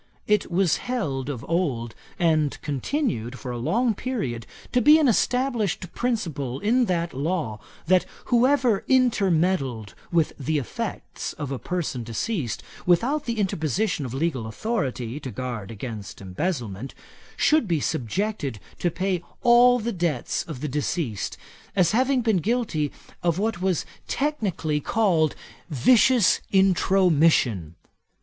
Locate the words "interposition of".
13.37-14.11